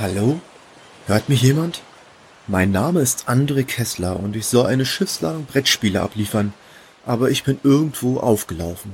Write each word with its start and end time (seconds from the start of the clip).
Hallo? 0.00 0.40
Hört 1.08 1.28
mich 1.28 1.42
jemand? 1.42 1.82
Mein 2.46 2.70
Name 2.70 3.00
ist 3.00 3.28
André 3.28 3.64
Kessler 3.64 4.20
und 4.20 4.36
ich 4.36 4.46
soll 4.46 4.66
eine 4.66 4.86
Schiffsladung 4.86 5.44
Brettspiele 5.44 6.00
abliefern, 6.00 6.54
aber 7.04 7.32
ich 7.32 7.42
bin 7.42 7.58
irgendwo 7.64 8.18
aufgelaufen. 8.18 8.92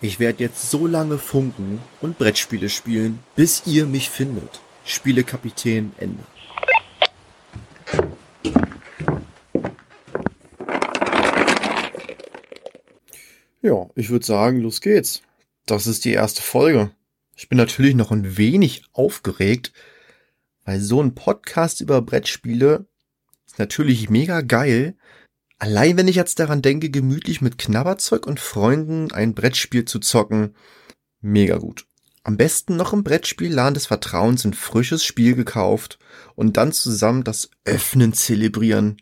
Ich 0.00 0.20
werde 0.20 0.44
jetzt 0.44 0.70
so 0.70 0.86
lange 0.86 1.18
funken 1.18 1.80
und 2.00 2.16
Brettspiele 2.16 2.68
spielen, 2.68 3.18
bis 3.34 3.66
ihr 3.66 3.86
mich 3.86 4.08
findet. 4.08 4.60
Spielekapitän 4.84 5.94
Ende. 5.98 6.22
Ja, 13.62 13.88
ich 13.96 14.10
würde 14.10 14.24
sagen, 14.24 14.60
los 14.60 14.80
geht's. 14.80 15.22
Das 15.66 15.88
ist 15.88 16.04
die 16.04 16.12
erste 16.12 16.40
Folge. 16.40 16.92
Ich 17.40 17.48
bin 17.48 17.56
natürlich 17.56 17.94
noch 17.94 18.10
ein 18.10 18.36
wenig 18.36 18.82
aufgeregt, 18.92 19.72
weil 20.66 20.78
so 20.78 21.02
ein 21.02 21.14
Podcast 21.14 21.80
über 21.80 22.02
Brettspiele 22.02 22.86
ist 23.46 23.58
natürlich 23.58 24.10
mega 24.10 24.42
geil. 24.42 24.94
Allein 25.58 25.96
wenn 25.96 26.06
ich 26.06 26.16
jetzt 26.16 26.38
daran 26.38 26.60
denke, 26.60 26.90
gemütlich 26.90 27.40
mit 27.40 27.56
Knabberzeug 27.56 28.26
und 28.26 28.40
Freunden 28.40 29.10
ein 29.12 29.34
Brettspiel 29.34 29.86
zu 29.86 30.00
zocken, 30.00 30.54
mega 31.22 31.56
gut. 31.56 31.86
Am 32.24 32.36
besten 32.36 32.76
noch 32.76 32.92
im 32.92 33.04
Brettspielladen 33.04 33.72
des 33.72 33.86
Vertrauens 33.86 34.44
ein 34.44 34.52
frisches 34.52 35.02
Spiel 35.02 35.34
gekauft 35.34 35.98
und 36.34 36.58
dann 36.58 36.72
zusammen 36.72 37.24
das 37.24 37.50
Öffnen 37.64 38.12
zelebrieren. 38.12 38.98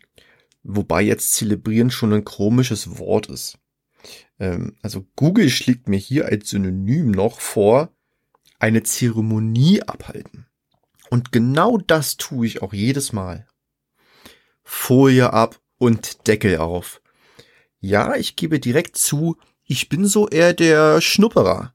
Wobei 0.62 1.02
jetzt 1.02 1.34
zelebrieren 1.34 1.90
schon 1.90 2.12
ein 2.12 2.24
komisches 2.24 3.00
Wort 3.00 3.26
ist. 3.26 3.58
Ähm, 4.38 4.76
also 4.80 5.08
Google 5.16 5.50
schlägt 5.50 5.88
mir 5.88 5.98
hier 5.98 6.26
als 6.26 6.50
Synonym 6.50 7.10
noch 7.10 7.40
vor, 7.40 7.92
eine 8.58 8.82
Zeremonie 8.82 9.82
abhalten. 9.82 10.46
Und 11.10 11.32
genau 11.32 11.78
das 11.78 12.16
tue 12.16 12.46
ich 12.46 12.62
auch 12.62 12.72
jedes 12.72 13.12
Mal. 13.12 13.46
Folie 14.62 15.32
ab 15.32 15.60
und 15.78 16.26
Deckel 16.26 16.58
auf. 16.58 17.00
Ja, 17.80 18.16
ich 18.16 18.36
gebe 18.36 18.60
direkt 18.60 18.96
zu, 18.96 19.36
ich 19.64 19.88
bin 19.88 20.06
so 20.06 20.28
eher 20.28 20.52
der 20.52 21.00
Schnupperer. 21.00 21.72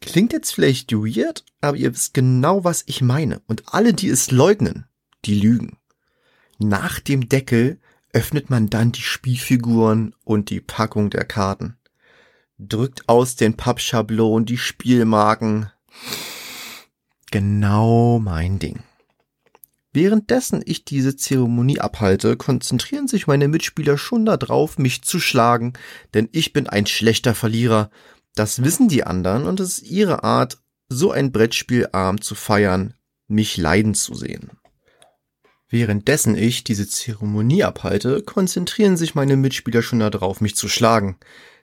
Klingt 0.00 0.32
jetzt 0.32 0.52
vielleicht 0.52 0.92
weird, 0.92 1.44
aber 1.60 1.76
ihr 1.76 1.92
wisst 1.92 2.14
genau, 2.14 2.64
was 2.64 2.84
ich 2.86 3.02
meine. 3.02 3.42
Und 3.46 3.74
alle, 3.74 3.92
die 3.92 4.08
es 4.08 4.30
leugnen, 4.30 4.86
die 5.24 5.38
lügen. 5.38 5.78
Nach 6.58 7.00
dem 7.00 7.28
Deckel 7.28 7.80
öffnet 8.12 8.50
man 8.50 8.70
dann 8.70 8.92
die 8.92 9.02
Spielfiguren 9.02 10.14
und 10.24 10.50
die 10.50 10.60
Packung 10.60 11.10
der 11.10 11.24
Karten. 11.24 11.76
Drückt 12.58 13.08
aus 13.08 13.36
den 13.36 13.54
Pappschablonen 13.54 14.46
die 14.46 14.58
Spielmarken. 14.58 15.70
Genau 17.30 18.18
mein 18.18 18.58
Ding. 18.58 18.80
Währenddessen 19.92 20.62
ich 20.64 20.84
diese 20.84 21.16
Zeremonie 21.16 21.80
abhalte, 21.80 22.36
konzentrieren 22.36 23.08
sich 23.08 23.26
meine 23.26 23.48
Mitspieler 23.48 23.98
schon 23.98 24.24
darauf, 24.26 24.78
mich 24.78 25.02
zu 25.02 25.18
schlagen, 25.18 25.72
denn 26.14 26.28
ich 26.32 26.52
bin 26.52 26.68
ein 26.68 26.86
schlechter 26.86 27.34
Verlierer. 27.34 27.90
Das 28.34 28.62
wissen 28.62 28.88
die 28.88 29.04
anderen 29.04 29.46
und 29.46 29.60
es 29.60 29.78
ist 29.78 29.90
ihre 29.90 30.24
Art, 30.24 30.58
so 30.88 31.10
ein 31.10 31.32
Brettspielabend 31.32 32.22
zu 32.22 32.34
feiern, 32.34 32.94
mich 33.26 33.56
leiden 33.56 33.94
zu 33.94 34.14
sehen. 34.14 34.50
Währenddessen 35.68 36.34
ich 36.34 36.64
diese 36.64 36.88
Zeremonie 36.88 37.64
abhalte, 37.64 38.22
konzentrieren 38.22 38.96
sich 38.96 39.14
meine 39.14 39.36
Mitspieler 39.36 39.82
schon 39.82 40.00
darauf, 40.00 40.40
mich 40.40 40.56
zu 40.56 40.68
schlagen, 40.68 41.18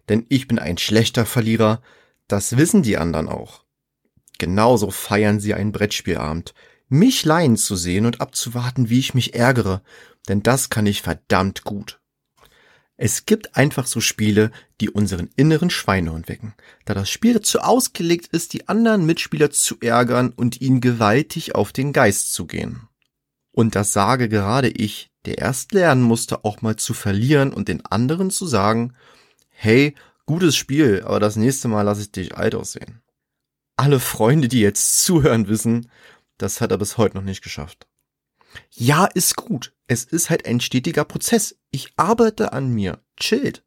denn 0.09 0.25
ich 0.30 0.47
bin 0.47 0.59
ein 0.59 0.78
schlechter 0.78 1.25
Verlierer, 1.25 1.81
das 2.28 2.58
wissen 2.58 2.83
die 2.83 2.97
anderen 2.97 3.28
auch. 3.28 3.65
Genauso 4.38 4.91
feiern 4.91 5.39
sie 5.39 5.53
einen 5.53 5.72
Brettspielabend, 5.72 6.53
mich 6.88 7.25
leiden 7.25 7.58
zu 7.58 7.75
sehen 7.75 8.05
und 8.05 8.22
abzuwarten, 8.22 8.89
wie 8.89 9.00
ich 9.00 9.14
mich 9.14 9.33
ärgere, 9.33 9.81
denn 10.28 10.44
das 10.44 10.69
kann 10.69 10.86
ich 10.86 11.02
verdammt 11.02 11.64
gut. 11.64 12.00
Es 12.97 13.25
gibt 13.25 13.58
einfach 13.58 13.88
so 13.88 14.00
Spiele, 14.00 14.51
die 14.79 14.90
unseren 14.90 15.29
inneren 15.35 15.69
Schweinehund 15.69 16.29
wecken, 16.29 16.53
da 16.85 16.94
das 16.94 17.09
Spiel 17.09 17.34
dazu 17.34 17.59
ausgelegt 17.59 18.28
ist, 18.28 18.53
die 18.53 18.69
anderen 18.69 19.06
Mitspieler 19.06 19.51
zu 19.51 19.78
ärgern 19.81 20.29
und 20.29 20.62
ihnen 20.62 20.79
gewaltig 20.79 21.56
auf 21.56 21.74
den 21.74 21.91
Geist 21.91 22.34
zu 22.34 22.45
gehen. 22.45 22.88
Und 23.51 23.75
das 23.75 23.91
sage 23.91 24.29
gerade 24.29 24.69
ich, 24.69 25.12
der 25.25 25.40
erst 25.40 25.74
lernen 25.74 26.03
musste, 26.03 26.45
auch 26.45 26.62
mal 26.62 26.78
zu 26.78 26.94
verlieren 26.94 27.51
und 27.51 27.68
den 27.68 27.85
anderen 27.85 28.31
zu 28.31 28.45
sagen, 28.45 28.94
hey, 29.50 29.95
gutes 30.25 30.56
Spiel, 30.56 31.03
aber 31.06 31.19
das 31.19 31.35
nächste 31.35 31.68
Mal 31.68 31.81
lasse 31.81 32.01
ich 32.01 32.12
dich 32.12 32.38
alt 32.38 32.56
aussehen. 32.56 33.01
Alle 33.75 34.00
Freunde, 34.00 34.47
die 34.47 34.62
jetzt 34.62 35.03
zuhören, 35.03 35.47
wissen, 35.47 35.90
das 36.38 36.62
hat 36.62 36.72
er 36.72 36.78
bis 36.78 36.97
heute 36.97 37.18
noch 37.18 37.24
nicht 37.24 37.44
geschafft. 37.44 37.88
Ja, 38.72 39.06
ist 39.06 39.36
gut. 39.36 39.74
Es 39.88 40.03
ist 40.06 40.30
halt 40.30 40.46
ein 40.46 40.62
stetiger 40.62 41.03
Prozess. 41.03 41.58
Ich 41.72 41.94
arbeite 41.97 42.53
an 42.53 42.69
mir. 42.69 43.02
Chillt. 43.18 43.63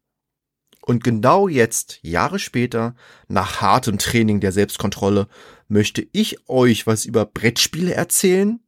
Und 0.81 1.03
genau 1.03 1.47
jetzt, 1.47 1.99
Jahre 2.01 2.39
später, 2.39 2.95
nach 3.27 3.61
hartem 3.61 3.99
Training 3.99 4.39
der 4.39 4.51
Selbstkontrolle, 4.51 5.27
möchte 5.67 6.07
ich 6.11 6.49
euch 6.49 6.87
was 6.87 7.05
über 7.05 7.25
Brettspiele 7.25 7.93
erzählen. 7.93 8.59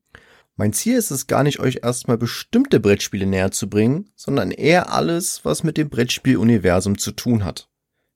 Mein 0.56 0.74
Ziel 0.74 0.98
ist 0.98 1.10
es 1.10 1.26
gar 1.26 1.42
nicht, 1.42 1.60
euch 1.60 1.80
erstmal 1.82 2.20
bestimmte 2.20 2.80
Brettspiele 2.80 3.26
näher 3.26 3.50
zu 3.50 3.68
bringen, 3.68 4.12
sondern 4.16 4.52
eher 4.52 4.94
alles, 4.94 5.44
was 5.44 5.64
mit 5.64 5.78
dem 5.78 5.90
Brettspieluniversum 5.90 7.00
zu 7.00 7.12
tun 7.14 7.44
hat. 7.44 7.71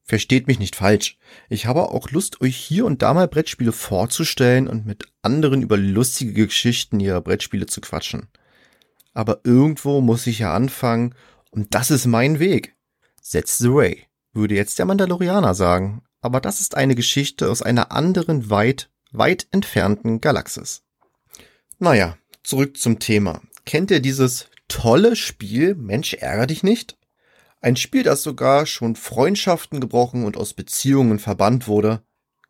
Versteht 0.06 0.46
mich 0.46 0.60
nicht 0.60 0.76
falsch. 0.76 1.18
Ich 1.48 1.66
habe 1.66 1.90
auch 1.90 2.10
Lust, 2.12 2.40
euch 2.40 2.56
hier 2.56 2.86
und 2.86 3.02
da 3.02 3.12
mal 3.12 3.26
Brettspiele 3.26 3.72
vorzustellen 3.72 4.68
und 4.68 4.86
mit 4.86 5.04
anderen 5.22 5.62
über 5.62 5.76
lustige 5.76 6.46
Geschichten 6.46 7.00
ihrer 7.00 7.20
Brettspiele 7.20 7.66
zu 7.66 7.80
quatschen. 7.80 8.28
Aber 9.14 9.40
irgendwo 9.42 10.00
muss 10.00 10.26
ich 10.28 10.38
ja 10.38 10.54
anfangen 10.54 11.14
und 11.50 11.74
das 11.74 11.90
ist 11.90 12.06
mein 12.06 12.38
Weg. 12.38 12.76
That's 13.32 13.58
the 13.58 13.72
way, 13.72 14.04
würde 14.32 14.54
jetzt 14.54 14.78
der 14.78 14.86
Mandalorianer 14.86 15.54
sagen. 15.54 16.02
Aber 16.20 16.40
das 16.40 16.60
ist 16.60 16.76
eine 16.76 16.94
Geschichte 16.94 17.50
aus 17.50 17.62
einer 17.62 17.90
anderen, 17.90 18.48
weit, 18.48 18.90
weit 19.10 19.48
entfernten 19.50 20.20
Galaxis. 20.20 20.84
Naja, 21.78 22.16
zurück 22.44 22.76
zum 22.76 23.00
Thema. 23.00 23.42
Kennt 23.64 23.90
ihr 23.90 24.00
dieses 24.00 24.46
tolle 24.68 25.16
Spiel 25.16 25.74
Mensch 25.74 26.14
ärger 26.14 26.46
dich 26.46 26.62
nicht? 26.62 26.96
Ein 27.66 27.74
Spiel, 27.74 28.04
das 28.04 28.22
sogar 28.22 28.64
schon 28.64 28.94
Freundschaften 28.94 29.80
gebrochen 29.80 30.24
und 30.24 30.36
aus 30.36 30.54
Beziehungen 30.54 31.18
verbannt 31.18 31.66
wurde. 31.66 32.00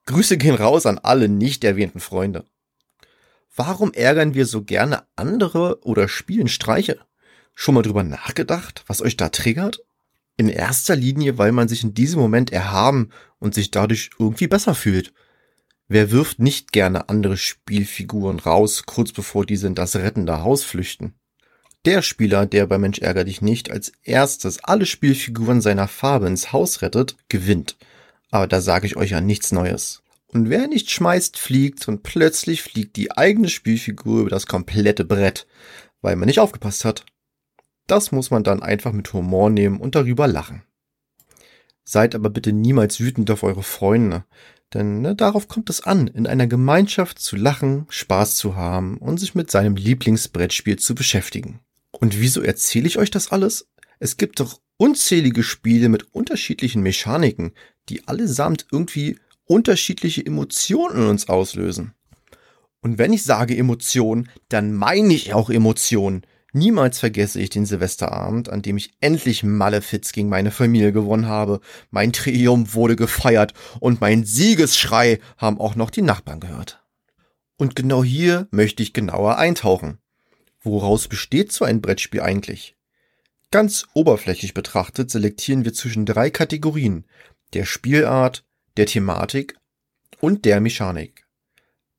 Grüße 0.04 0.36
gehen 0.36 0.54
raus 0.54 0.84
an 0.84 0.98
alle 0.98 1.30
nicht 1.30 1.64
erwähnten 1.64 2.00
Freunde. 2.00 2.44
Warum 3.56 3.94
ärgern 3.94 4.34
wir 4.34 4.44
so 4.44 4.62
gerne 4.62 5.04
andere 5.16 5.82
oder 5.86 6.06
spielen 6.06 6.48
Streiche? 6.48 6.98
Schon 7.54 7.76
mal 7.76 7.80
drüber 7.80 8.02
nachgedacht, 8.02 8.84
was 8.88 9.00
euch 9.00 9.16
da 9.16 9.30
triggert? 9.30 9.82
In 10.36 10.50
erster 10.50 10.96
Linie, 10.96 11.38
weil 11.38 11.52
man 11.52 11.66
sich 11.66 11.82
in 11.82 11.94
diesem 11.94 12.20
Moment 12.20 12.52
erhaben 12.52 13.08
und 13.38 13.54
sich 13.54 13.70
dadurch 13.70 14.10
irgendwie 14.18 14.48
besser 14.48 14.74
fühlt. 14.74 15.14
Wer 15.88 16.10
wirft 16.10 16.40
nicht 16.40 16.72
gerne 16.72 17.08
andere 17.08 17.38
Spielfiguren 17.38 18.38
raus, 18.38 18.82
kurz 18.84 19.12
bevor 19.12 19.46
diese 19.46 19.66
in 19.66 19.74
das 19.74 19.96
rettende 19.96 20.42
Haus 20.42 20.62
flüchten? 20.62 21.14
Der 21.86 22.02
Spieler, 22.02 22.46
der 22.46 22.66
bei 22.66 22.78
Mensch 22.78 22.98
ärger 22.98 23.22
dich 23.22 23.42
nicht 23.42 23.70
als 23.70 23.92
erstes 24.02 24.62
alle 24.64 24.86
Spielfiguren 24.86 25.60
seiner 25.60 25.86
Farbe 25.86 26.26
ins 26.26 26.52
Haus 26.52 26.82
rettet, 26.82 27.16
gewinnt. 27.28 27.76
Aber 28.32 28.48
da 28.48 28.60
sage 28.60 28.86
ich 28.86 28.96
euch 28.96 29.10
ja 29.10 29.20
nichts 29.20 29.52
Neues. 29.52 30.02
Und 30.26 30.50
wer 30.50 30.66
nicht 30.66 30.90
schmeißt, 30.90 31.38
fliegt 31.38 31.86
und 31.86 32.02
plötzlich 32.02 32.62
fliegt 32.62 32.96
die 32.96 33.12
eigene 33.12 33.48
Spielfigur 33.48 34.22
über 34.22 34.30
das 34.30 34.46
komplette 34.46 35.04
Brett, 35.04 35.46
weil 36.00 36.16
man 36.16 36.26
nicht 36.26 36.40
aufgepasst 36.40 36.84
hat. 36.84 37.06
Das 37.86 38.10
muss 38.10 38.32
man 38.32 38.42
dann 38.42 38.64
einfach 38.64 38.90
mit 38.90 39.12
Humor 39.12 39.48
nehmen 39.48 39.80
und 39.80 39.94
darüber 39.94 40.26
lachen. 40.26 40.64
Seid 41.84 42.16
aber 42.16 42.30
bitte 42.30 42.52
niemals 42.52 42.98
wütend 42.98 43.30
auf 43.30 43.44
eure 43.44 43.62
Freunde, 43.62 44.24
denn 44.74 45.02
ne, 45.02 45.14
darauf 45.14 45.46
kommt 45.46 45.70
es 45.70 45.82
an, 45.82 46.08
in 46.08 46.26
einer 46.26 46.48
Gemeinschaft 46.48 47.20
zu 47.20 47.36
lachen, 47.36 47.86
Spaß 47.90 48.34
zu 48.34 48.56
haben 48.56 48.98
und 48.98 49.18
sich 49.18 49.36
mit 49.36 49.52
seinem 49.52 49.76
Lieblingsbrettspiel 49.76 50.80
zu 50.80 50.96
beschäftigen. 50.96 51.60
Und 51.98 52.20
wieso 52.20 52.42
erzähle 52.42 52.86
ich 52.86 52.98
euch 52.98 53.10
das 53.10 53.32
alles? 53.32 53.68
Es 53.98 54.16
gibt 54.16 54.40
doch 54.40 54.60
unzählige 54.76 55.42
Spiele 55.42 55.88
mit 55.88 56.14
unterschiedlichen 56.14 56.82
Mechaniken, 56.82 57.52
die 57.88 58.06
allesamt 58.06 58.66
irgendwie 58.70 59.18
unterschiedliche 59.46 60.24
Emotionen 60.24 61.02
in 61.02 61.08
uns 61.08 61.28
auslösen. 61.28 61.94
Und 62.80 62.98
wenn 62.98 63.12
ich 63.12 63.24
sage 63.24 63.56
Emotionen, 63.56 64.28
dann 64.48 64.74
meine 64.74 65.14
ich 65.14 65.32
auch 65.32 65.50
Emotionen. 65.50 66.22
Niemals 66.52 66.98
vergesse 66.98 67.40
ich 67.40 67.50
den 67.50 67.66
Silvesterabend, 67.66 68.48
an 68.48 68.62
dem 68.62 68.76
ich 68.76 68.92
endlich 69.00 69.42
Malefiz 69.42 70.12
gegen 70.12 70.28
meine 70.28 70.50
Familie 70.50 70.92
gewonnen 70.92 71.26
habe. 71.26 71.60
Mein 71.90 72.12
Triumph 72.12 72.74
wurde 72.74 72.96
gefeiert 72.96 73.54
und 73.80 74.00
mein 74.00 74.24
Siegesschrei 74.24 75.18
haben 75.36 75.60
auch 75.60 75.74
noch 75.74 75.90
die 75.90 76.02
Nachbarn 76.02 76.40
gehört. 76.40 76.82
Und 77.56 77.76
genau 77.76 78.04
hier 78.04 78.48
möchte 78.50 78.82
ich 78.82 78.92
genauer 78.92 79.38
eintauchen. 79.38 79.98
Woraus 80.66 81.06
besteht 81.06 81.52
so 81.52 81.64
ein 81.64 81.80
Brettspiel 81.80 82.22
eigentlich? 82.22 82.74
Ganz 83.52 83.86
oberflächlich 83.94 84.52
betrachtet 84.52 85.12
selektieren 85.12 85.64
wir 85.64 85.72
zwischen 85.72 86.06
drei 86.06 86.28
Kategorien, 86.28 87.04
der 87.54 87.64
Spielart, 87.64 88.44
der 88.76 88.86
Thematik 88.86 89.54
und 90.18 90.44
der 90.44 90.58
Mechanik. 90.58 91.24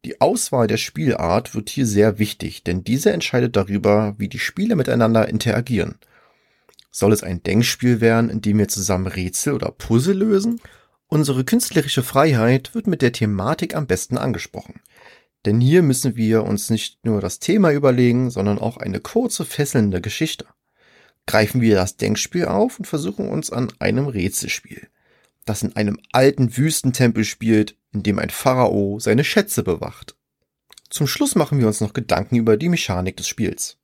Die 0.04 0.20
Auswahl 0.20 0.68
der 0.68 0.76
Spielart 0.76 1.56
wird 1.56 1.70
hier 1.70 1.86
sehr 1.86 2.20
wichtig, 2.20 2.66
denn 2.66 2.84
diese 2.84 3.14
entscheidet 3.14 3.56
darüber, 3.56 4.16
wie 4.18 4.28
die 4.28 4.38
Spieler 4.38 4.76
miteinander 4.76 5.30
interagieren. 5.30 5.98
Soll 6.92 7.14
es 7.14 7.24
ein 7.24 7.42
Denkspiel 7.44 8.02
werden, 8.02 8.30
in 8.30 8.42
dem 8.42 8.58
wir 8.58 8.68
zusammen 8.68 9.08
Rätsel 9.08 9.54
oder 9.54 9.72
Puzzle 9.72 10.18
lösen? 10.18 10.60
Unsere 11.08 11.46
künstlerische 11.46 12.04
Freiheit 12.04 12.76
wird 12.76 12.88
mit 12.88 13.02
der 13.02 13.14
Thematik 13.14 13.76
am 13.76 13.88
besten 13.88 14.18
angesprochen. 14.18 14.82
Denn 15.46 15.62
hier 15.62 15.82
müssen 15.82 16.16
wir 16.16 16.44
uns 16.44 16.70
nicht 16.70 17.06
nur 17.06 17.22
das 17.22 17.40
Thema 17.40 17.72
überlegen, 17.72 18.30
sondern 18.30 18.60
auch 18.60 18.78
eine 18.78 19.00
kurze, 19.00 19.46
fesselnde 19.46 20.02
Geschichte. 20.02 20.46
Greifen 21.26 21.62
wir 21.62 21.76
das 21.76 21.98
Denkspiel 21.98 22.46
auf 22.46 22.80
und 22.80 22.86
versuchen 22.86 23.30
uns 23.30 23.52
an 23.52 23.72
einem 23.80 24.08
Rätselspiel, 24.08 24.88
das 25.46 25.64
in 25.64 25.76
einem 25.76 26.00
alten 26.12 26.56
Wüstentempel 26.56 27.24
spielt, 27.24 27.76
in 27.94 28.04
dem 28.04 28.20
ein 28.20 28.30
Pharao 28.30 29.00
seine 29.00 29.24
Schätze 29.24 29.64
bewacht. 29.64 30.16
Zum 30.90 31.06
Schluss 31.08 31.36
machen 31.36 31.60
wir 31.60 31.68
uns 31.68 31.82
noch 31.82 31.94
Gedanken 31.94 32.38
über 32.38 32.58
die 32.58 32.70
Mechanik 32.70 33.18
des 33.18 33.28
Spiels. 33.28 33.78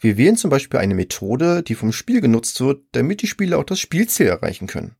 Wir 0.00 0.16
wählen 0.16 0.36
zum 0.36 0.50
Beispiel 0.50 0.80
eine 0.80 0.94
Methode, 0.94 1.62
die 1.62 1.74
vom 1.74 1.92
Spiel 1.92 2.20
genutzt 2.20 2.60
wird, 2.60 2.82
damit 2.92 3.22
die 3.22 3.26
Spieler 3.26 3.58
auch 3.58 3.64
das 3.64 3.80
Spielziel 3.80 4.26
erreichen 4.26 4.66
können. 4.66 4.96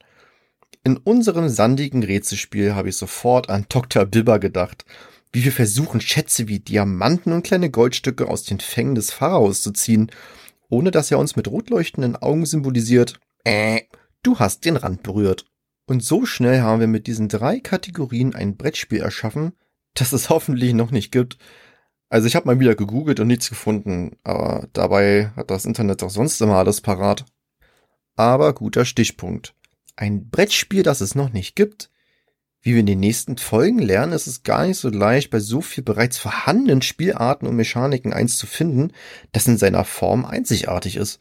In 0.85 0.97
unserem 0.97 1.49
sandigen 1.49 2.03
Rätselspiel 2.03 2.75
habe 2.75 2.89
ich 2.89 2.97
sofort 2.97 3.51
an 3.51 3.67
Dr. 3.69 4.07
Bibber 4.07 4.39
gedacht, 4.39 4.85
wie 5.33 5.45
wir 5.45 5.53
versuchen, 5.53 6.01
Schätze 6.01 6.49
wie 6.49 6.61
Diamanten 6.61 7.33
und 7.33 7.43
kleine 7.43 7.71
Goldstücke 7.71 8.29
aus 8.29 8.45
den 8.45 8.61
Fängen 8.61 8.95
des 8.95 9.13
Pharaos 9.13 9.63
zu 9.63 9.73
ziehen, 9.73 10.11
ohne 10.69 10.91
dass 10.91 11.11
er 11.11 11.19
uns 11.19 11.37
mit 11.37 11.49
rotleuchtenden 11.49 12.17
Augen 12.17 12.47
symbolisiert, 12.47 13.21
äh, 13.45 13.83
du 14.23 14.39
hast 14.39 14.65
den 14.65 14.77
Rand 14.77 15.03
berührt. 15.03 15.47
Und 15.87 16.05
so 16.05 16.27
schnell 16.27 16.61
haben 16.61 16.81
wir 16.81 16.87
mit 16.87 17.07
diesen 17.07 17.29
drei 17.29 17.61
Kategorien 17.61 18.35
ein 18.35 18.57
Brettspiel 18.57 19.01
erschaffen, 19.01 19.53
das 19.95 20.13
es 20.13 20.29
hoffentlich 20.31 20.75
noch 20.75 20.91
nicht 20.91 21.13
gibt. 21.13 21.39
Also 22.11 22.27
ich 22.27 22.37
habe 22.37 22.47
mal 22.47 22.61
wieder 22.61 22.75
gegoogelt 22.75 23.21
und 23.21 23.27
nichts 23.27 23.49
gefunden, 23.49 24.17
aber 24.23 24.69
dabei 24.73 25.31
hat 25.37 25.51
das 25.51 25.67
Internet 25.67 26.03
doch 26.03 26.11
sonst 26.11 26.41
immer 26.41 26.57
alles 26.57 26.81
parat. 26.81 27.27
Aber 28.17 28.55
guter 28.55 28.85
Stichpunkt. 28.85 29.55
Ein 29.95 30.29
Brettspiel, 30.31 30.83
das 30.83 31.01
es 31.01 31.15
noch 31.15 31.33
nicht 31.33 31.55
gibt. 31.55 31.91
Wie 32.61 32.73
wir 32.73 32.81
in 32.81 32.87
den 32.87 33.01
nächsten 33.01 33.39
Folgen 33.39 33.79
lernen, 33.79 34.13
ist 34.13 34.27
es 34.27 34.43
gar 34.43 34.67
nicht 34.67 34.79
so 34.79 34.89
leicht, 34.89 35.31
bei 35.31 35.39
so 35.39 35.61
viel 35.61 35.85
bereits 35.85 36.19
vorhandenen 36.19 36.83
Spielarten 36.83 37.47
und 37.47 37.57
Mechaniken 37.57 38.13
eins 38.13 38.37
zu 38.37 38.47
finden, 38.47 38.93
das 39.33 39.47
in 39.47 39.59
seiner 39.59 39.85
Form 39.85 40.25
einzigartig 40.25 40.97
ist. 40.97 41.21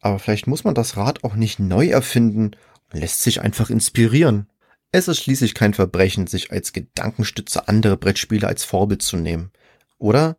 Aber 0.00 0.18
vielleicht 0.18 0.46
muss 0.46 0.64
man 0.64 0.74
das 0.74 0.96
Rad 0.96 1.24
auch 1.24 1.34
nicht 1.34 1.58
neu 1.58 1.88
erfinden 1.88 2.54
lässt 2.92 3.22
sich 3.22 3.40
einfach 3.40 3.70
inspirieren. 3.70 4.48
Es 4.90 5.08
ist 5.08 5.22
schließlich 5.22 5.54
kein 5.54 5.74
Verbrechen, 5.74 6.26
sich 6.26 6.50
als 6.50 6.72
Gedankenstütze 6.72 7.68
andere 7.68 7.96
Brettspiele 7.96 8.46
als 8.46 8.64
Vorbild 8.64 9.02
zu 9.02 9.16
nehmen. 9.16 9.50
Oder? 9.98 10.38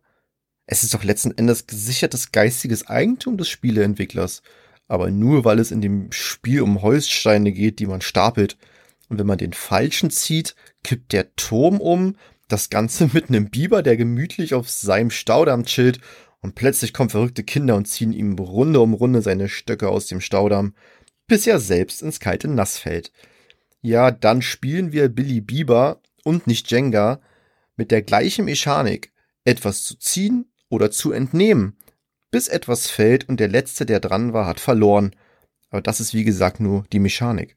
Es 0.66 0.82
ist 0.82 0.94
doch 0.94 1.04
letzten 1.04 1.36
Endes 1.36 1.66
gesichertes 1.66 2.32
geistiges 2.32 2.86
Eigentum 2.88 3.36
des 3.36 3.48
Spieleentwicklers. 3.48 4.42
Aber 4.88 5.10
nur 5.10 5.44
weil 5.44 5.60
es 5.60 5.70
in 5.70 5.80
dem 5.80 6.10
Spiel 6.10 6.62
um 6.62 6.82
Holzsteine 6.82 7.52
geht, 7.52 7.78
die 7.78 7.86
man 7.86 8.00
stapelt. 8.00 8.56
Und 9.10 9.18
wenn 9.18 9.26
man 9.26 9.36
den 9.36 9.52
falschen 9.52 10.10
zieht, 10.10 10.54
kippt 10.82 11.12
der 11.12 11.36
Turm 11.36 11.78
um, 11.78 12.16
das 12.48 12.70
Ganze 12.70 13.10
mit 13.12 13.28
einem 13.28 13.50
Biber, 13.50 13.82
der 13.82 13.98
gemütlich 13.98 14.54
auf 14.54 14.70
seinem 14.70 15.10
Staudamm 15.10 15.64
chillt, 15.64 16.00
und 16.42 16.54
plötzlich 16.54 16.94
kommen 16.94 17.10
verrückte 17.10 17.44
Kinder 17.44 17.76
und 17.76 17.84
ziehen 17.84 18.14
ihm 18.14 18.38
Runde 18.38 18.80
um 18.80 18.94
Runde 18.94 19.20
seine 19.20 19.50
Stöcke 19.50 19.90
aus 19.90 20.06
dem 20.06 20.22
Staudamm 20.22 20.72
bis 21.30 21.46
er 21.46 21.60
selbst 21.60 22.02
ins 22.02 22.18
kalte 22.18 22.48
Nass 22.48 22.76
fällt. 22.76 23.12
Ja, 23.82 24.10
dann 24.10 24.42
spielen 24.42 24.90
wir 24.90 25.08
Billy 25.08 25.40
Bieber 25.40 26.02
und 26.24 26.48
nicht 26.48 26.68
Jenga 26.72 27.20
mit 27.76 27.92
der 27.92 28.02
gleichen 28.02 28.46
Mechanik, 28.46 29.12
etwas 29.44 29.84
zu 29.84 29.96
ziehen 29.96 30.50
oder 30.68 30.90
zu 30.90 31.12
entnehmen, 31.12 31.78
bis 32.32 32.48
etwas 32.48 32.90
fällt 32.90 33.28
und 33.28 33.38
der 33.38 33.46
Letzte, 33.46 33.86
der 33.86 34.00
dran 34.00 34.32
war, 34.32 34.44
hat 34.44 34.58
verloren. 34.58 35.14
Aber 35.70 35.80
das 35.80 36.00
ist 36.00 36.14
wie 36.14 36.24
gesagt 36.24 36.58
nur 36.58 36.84
die 36.92 36.98
Mechanik. 36.98 37.56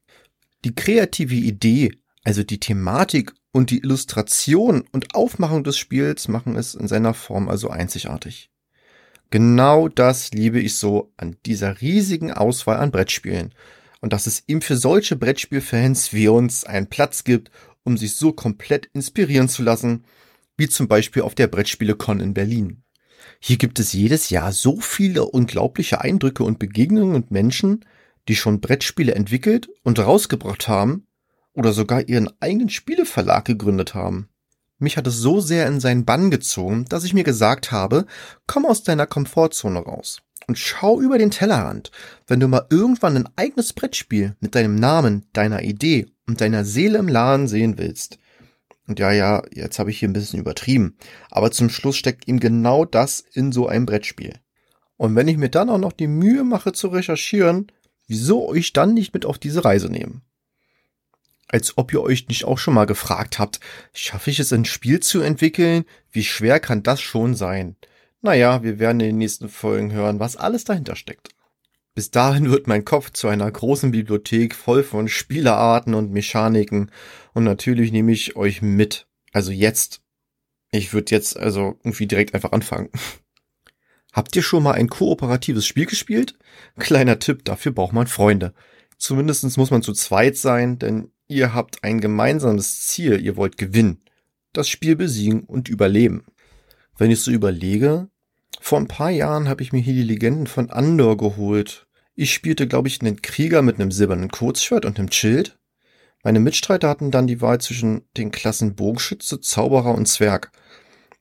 Die 0.66 0.76
kreative 0.76 1.36
Idee, 1.36 1.92
also 2.24 2.44
die 2.44 2.60
Thematik 2.60 3.34
und 3.52 3.70
die 3.70 3.80
Illustration 3.80 4.86
und 4.92 5.14
Aufmachung 5.14 5.64
des 5.64 5.78
Spiels 5.78 6.28
machen 6.30 6.56
es 6.56 6.74
in 6.74 6.88
seiner 6.88 7.14
Form 7.14 7.50
also 7.50 7.70
einzigartig. 7.70 8.50
Genau 9.30 9.90
das 9.90 10.32
liebe 10.32 10.60
ich 10.60 10.76
so 10.76 11.12
an 11.18 11.36
dieser 11.46 11.82
riesigen 11.82 12.32
Auswahl 12.32 12.78
an 12.78 12.92
Brettspielen. 12.92 13.54
Und 14.00 14.14
dass 14.14 14.28
es 14.28 14.44
ihm 14.48 14.62
für 14.62 14.78
solche 14.78 15.16
Brettspielfans 15.16 16.14
wie 16.14 16.28
uns 16.28 16.66
einen 16.66 16.88
Platz 16.88 17.24
gibt, 17.24 17.52
um 17.84 17.98
sich 17.98 18.16
so 18.16 18.32
komplett 18.32 18.90
inspirieren 18.94 19.50
zu 19.50 19.64
lassen, 19.64 20.06
wie 20.56 20.70
zum 20.70 20.88
Beispiel 20.88 21.24
auf 21.24 21.36
der 21.36 21.48
Brettspielecon 21.48 22.20
in 22.20 22.34
Berlin. 22.34 22.84
Hier 23.40 23.58
gibt 23.58 23.80
es 23.80 23.92
jedes 23.94 24.30
Jahr 24.30 24.52
so 24.52 24.80
viele 24.80 25.26
unglaubliche 25.26 26.02
Eindrücke 26.02 26.44
und 26.44 26.60
Begegnungen 26.60 27.16
und 27.16 27.32
Menschen, 27.32 27.84
die 28.28 28.36
schon 28.36 28.62
Brettspiele 28.62 29.16
entwickelt 29.16 29.70
und 29.84 30.00
rausgebracht 30.00 30.68
haben 30.68 31.08
oder 31.54 31.74
sogar 31.74 32.08
ihren 32.08 32.30
eigenen 32.40 32.70
Spieleverlag 32.70 33.46
gegründet 33.46 33.94
haben. 33.94 34.30
Mich 34.80 34.98
hat 34.98 35.08
es 35.08 35.18
so 35.18 35.40
sehr 35.40 35.68
in 35.68 35.80
seinen 35.80 36.06
Bann 36.06 36.32
gezogen, 36.32 36.86
dass 36.90 37.04
ich 37.04 37.14
mir 37.14 37.24
gesagt 37.24 37.72
habe, 37.72 38.06
komm 38.48 38.66
aus 38.66 38.84
deiner 38.84 39.08
Komfortzone 39.08 39.80
raus 39.80 40.22
und 40.48 40.58
schau 40.58 41.00
über 41.00 41.18
den 41.18 41.32
Tellerrand, 41.32 41.92
wenn 42.28 42.40
du 42.40 42.48
mal 42.48 42.66
irgendwann 42.70 43.16
ein 43.16 43.30
eigenes 43.36 43.74
Brettspiel 43.74 44.36
mit 44.40 44.56
deinem 44.56 44.76
Namen, 44.76 45.26
deiner 45.34 45.64
Idee 45.64 46.08
und 46.28 46.42
deiner 46.42 46.66
Seele 46.66 46.98
im 47.00 47.08
Laden 47.08 47.48
sehen 47.48 47.78
willst. 47.78 48.20
Und 48.88 49.00
ja, 49.00 49.12
ja, 49.12 49.44
jetzt 49.54 49.80
habe 49.80 49.92
ich 49.92 50.00
hier 50.00 50.10
ein 50.10 50.14
bisschen 50.14 50.40
übertrieben, 50.40 50.98
aber 51.30 51.52
zum 51.52 51.70
Schluss 51.70 51.96
steckt 51.96 52.28
ihm 52.28 52.40
genau 52.40 52.84
das 52.84 53.22
in 53.22 53.52
so 53.52 53.68
einem 53.68 53.86
Brettspiel. 53.86 54.34
Und 54.98 55.16
wenn 55.16 55.28
ich 55.28 55.38
mir 55.38 55.50
dann 55.50 55.70
auch 55.70 55.78
noch 55.78 55.94
die 55.94 56.08
Mühe 56.08 56.44
mache 56.44 56.74
zu 56.74 56.90
recherchieren, 56.90 57.68
wieso 58.14 58.48
euch 58.48 58.72
dann 58.72 58.94
nicht 58.94 59.14
mit 59.14 59.26
auf 59.26 59.40
diese 59.40 59.66
Reise 59.66 59.90
nehmen? 59.90 60.22
als 61.54 61.78
ob 61.78 61.94
ihr 61.94 62.02
euch 62.02 62.28
nicht 62.28 62.46
auch 62.46 62.58
schon 62.58 62.74
mal 62.74 62.86
gefragt 62.86 63.38
habt, 63.38 63.60
schaffe 63.94 64.32
ich 64.32 64.40
es 64.40 64.52
ein 64.52 64.66
Spiel 64.66 65.02
zu 65.02 65.22
entwickeln? 65.22 65.86
Wie 66.12 66.24
schwer 66.24 66.60
kann 66.60 66.82
das 66.82 67.00
schon 67.00 67.36
sein? 67.36 67.76
Naja, 68.22 68.64
wir 68.64 68.80
werden 68.80 69.00
in 69.02 69.08
den 69.10 69.18
nächsten 69.20 69.50
Folgen 69.50 69.92
hören, 69.92 70.20
was 70.20 70.36
alles 70.36 70.64
dahinter 70.64 70.96
steckt. 70.96 71.30
Bis 71.94 72.10
dahin 72.10 72.50
wird 72.50 72.66
mein 72.66 72.86
Kopf 72.86 73.12
zu 73.12 73.28
einer 73.28 73.52
großen 73.52 73.92
Bibliothek 73.92 74.56
voll 74.56 74.82
von 74.82 75.08
Spielerarten 75.08 75.94
und 75.94 76.12
Mechaniken 76.12 76.90
und 77.34 77.44
natürlich 77.44 77.92
nehme 77.92 78.14
ich 78.14 78.36
euch 78.36 78.64
mit. 78.64 79.06
Also 79.32 79.52
jetzt. 79.52 80.02
Ich 80.72 80.92
würde 80.92 81.12
jetzt 81.12 81.38
also 81.38 81.78
irgendwie 81.84 82.08
direkt 82.08 82.34
einfach 82.34 82.52
anfangen. 82.52 82.90
Habt 84.14 84.36
ihr 84.36 84.44
schon 84.44 84.64
mal 84.64 84.74
ein 84.74 84.88
kooperatives 84.88 85.66
Spiel 85.66 85.86
gespielt? 85.88 86.38
Kleiner 86.78 87.20
Tipp, 87.20 87.44
dafür 87.44 87.74
braucht 87.74 87.94
man 87.94 88.08
Freunde. 88.08 88.54
Zumindestens 88.98 89.58
muss 89.58 89.72
man 89.72 89.82
zu 89.82 89.92
zweit 89.92 90.38
sein, 90.38 90.80
denn 90.80 91.10
Ihr 91.34 91.54
habt 91.54 91.84
ein 91.84 92.00
gemeinsames 92.00 92.86
Ziel, 92.86 93.20
ihr 93.26 93.38
wollt 93.38 93.58
gewinnen. 93.58 94.04
Das 94.52 94.70
Spiel 94.70 94.96
besiegen 94.96 95.44
und 95.44 95.70
überleben. 95.70 96.26
Wenn 96.98 97.12
ich 97.12 97.22
so 97.22 97.32
überlege, 97.32 98.10
vor 98.60 98.80
ein 98.80 98.88
paar 98.88 99.10
Jahren 99.10 99.48
habe 99.50 99.64
ich 99.64 99.74
mir 99.74 99.80
hier 99.80 99.96
die 99.96 100.04
Legenden 100.04 100.48
von 100.48 100.70
Andor 100.70 101.18
geholt. 101.18 101.88
Ich 102.14 102.34
spielte, 102.34 102.68
glaube 102.68 102.88
ich, 102.88 103.02
einen 103.02 103.22
Krieger 103.22 103.62
mit 103.62 103.80
einem 103.80 103.92
silbernen 103.92 104.30
Kurzschwert 104.30 104.86
und 104.86 105.00
einem 105.00 105.12
Schild. 105.12 105.58
Meine 106.24 106.40
Mitstreiter 106.40 106.88
hatten 106.88 107.10
dann 107.10 107.26
die 107.26 107.42
Wahl 107.42 107.60
zwischen 107.60 108.04
den 108.16 108.30
Klassen 108.32 108.76
Bogenschütze, 108.76 109.42
Zauberer 109.42 109.96
und 109.96 110.08
Zwerg. 110.08 110.52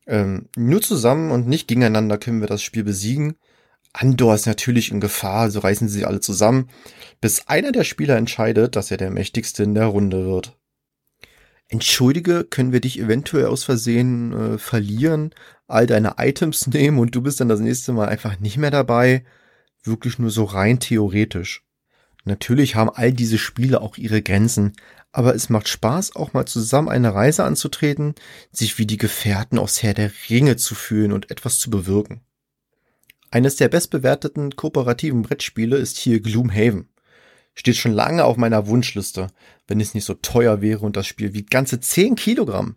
Ähm, 0.06 0.48
nur 0.56 0.82
zusammen 0.82 1.30
und 1.30 1.46
nicht 1.46 1.68
gegeneinander 1.68 2.18
können 2.18 2.40
wir 2.40 2.48
das 2.48 2.62
Spiel 2.62 2.84
besiegen. 2.84 3.36
Andor 3.92 4.34
ist 4.34 4.46
natürlich 4.46 4.90
in 4.90 5.00
Gefahr, 5.00 5.50
so 5.50 5.60
reißen 5.60 5.88
sie 5.88 6.04
alle 6.04 6.20
zusammen, 6.20 6.70
bis 7.20 7.46
einer 7.46 7.72
der 7.72 7.84
Spieler 7.84 8.16
entscheidet, 8.16 8.74
dass 8.74 8.90
er 8.90 8.96
der 8.96 9.10
mächtigste 9.10 9.62
in 9.62 9.74
der 9.74 9.86
Runde 9.86 10.24
wird. 10.24 10.56
Entschuldige, 11.68 12.44
können 12.44 12.72
wir 12.72 12.80
dich 12.80 12.98
eventuell 12.98 13.46
aus 13.46 13.64
Versehen 13.64 14.32
äh, 14.32 14.58
verlieren, 14.58 15.34
all 15.66 15.86
deine 15.86 16.14
Items 16.18 16.66
nehmen 16.68 16.98
und 16.98 17.14
du 17.14 17.22
bist 17.22 17.40
dann 17.40 17.48
das 17.48 17.60
nächste 17.60 17.92
Mal 17.92 18.08
einfach 18.08 18.40
nicht 18.40 18.56
mehr 18.58 18.70
dabei? 18.70 19.24
Wirklich 19.82 20.18
nur 20.18 20.30
so 20.30 20.44
rein 20.44 20.80
theoretisch. 20.80 21.64
Natürlich 22.24 22.76
haben 22.76 22.90
all 22.90 23.12
diese 23.12 23.38
Spiele 23.38 23.80
auch 23.80 23.96
ihre 23.96 24.22
Grenzen, 24.22 24.74
aber 25.10 25.34
es 25.34 25.50
macht 25.50 25.68
Spaß, 25.68 26.16
auch 26.16 26.32
mal 26.32 26.46
zusammen 26.46 26.88
eine 26.88 27.14
Reise 27.14 27.44
anzutreten, 27.44 28.14
sich 28.50 28.78
wie 28.78 28.86
die 28.86 28.96
Gefährten 28.96 29.58
aufs 29.58 29.82
Heer 29.82 29.94
der 29.94 30.10
Ringe 30.30 30.56
zu 30.56 30.74
fühlen 30.74 31.12
und 31.12 31.30
etwas 31.30 31.58
zu 31.58 31.68
bewirken. 31.68 32.22
Eines 33.30 33.56
der 33.56 33.68
bestbewerteten 33.68 34.56
kooperativen 34.56 35.22
Brettspiele 35.22 35.76
ist 35.76 35.98
hier 35.98 36.20
Gloomhaven. 36.20 36.88
Steht 37.54 37.76
schon 37.76 37.92
lange 37.92 38.24
auf 38.24 38.36
meiner 38.36 38.66
Wunschliste, 38.66 39.28
wenn 39.66 39.80
es 39.80 39.94
nicht 39.94 40.04
so 40.04 40.14
teuer 40.14 40.62
wäre 40.62 40.80
und 40.80 40.96
das 40.96 41.06
Spiel 41.06 41.34
wiegt 41.34 41.50
ganze 41.50 41.80
10 41.80 42.14
Kilogramm. 42.14 42.76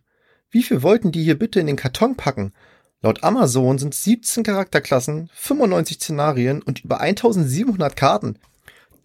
Wie 0.50 0.64
viel 0.64 0.82
wollten 0.82 1.12
die 1.12 1.24
hier 1.24 1.38
bitte 1.38 1.60
in 1.60 1.68
den 1.68 1.76
Karton 1.76 2.16
packen? 2.16 2.54
Laut 3.02 3.24
Amazon 3.24 3.78
sind 3.78 3.94
17 3.94 4.44
Charakterklassen, 4.44 5.30
95 5.34 5.98
Szenarien 5.98 6.62
und 6.62 6.84
über 6.84 7.00
1700 7.00 7.96
Karten. 7.96 8.40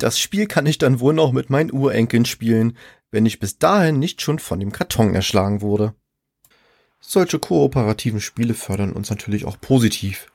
Das 0.00 0.18
Spiel 0.18 0.46
kann 0.46 0.64
ich 0.64 0.78
dann 0.78 0.98
wohl 0.98 1.12
noch 1.12 1.30
mit 1.30 1.50
meinen 1.50 1.70
Urenkeln 1.70 2.24
spielen, 2.24 2.74
wenn 3.10 3.26
ich 3.26 3.38
bis 3.38 3.58
dahin 3.58 3.98
nicht 3.98 4.22
schon 4.22 4.38
von 4.38 4.58
dem 4.58 4.72
Karton 4.72 5.14
erschlagen 5.14 5.60
wurde. 5.60 5.94
Solche 7.00 7.38
kooperativen 7.38 8.22
Spiele 8.22 8.54
fördern 8.54 8.92
uns 8.92 9.10
natürlich 9.10 9.44
auch 9.44 9.60
positiv. 9.60 10.32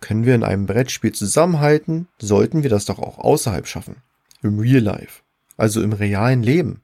Können 0.00 0.26
wir 0.26 0.34
in 0.34 0.44
einem 0.44 0.66
Brettspiel 0.66 1.12
zusammenhalten, 1.12 2.06
sollten 2.18 2.62
wir 2.62 2.68
das 2.68 2.84
doch 2.84 2.98
auch 2.98 3.18
außerhalb 3.18 3.66
schaffen. 3.66 3.96
Im 4.42 4.58
Real 4.58 4.82
Life. 4.82 5.22
Also 5.56 5.82
im 5.82 5.94
realen 5.94 6.42
Leben. 6.42 6.82